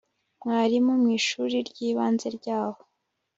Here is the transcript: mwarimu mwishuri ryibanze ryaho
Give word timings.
mwarimu 0.41 0.93
mwishuri 1.01 1.57
ryibanze 1.69 2.27
ryaho 2.37 2.81